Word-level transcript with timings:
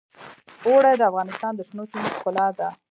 اوړي 0.67 0.93
د 0.97 1.01
افغانستان 1.11 1.51
د 1.55 1.61
شنو 1.67 1.83
سیمو 1.91 2.09
ښکلا 2.15 2.47
ده. 2.57 2.69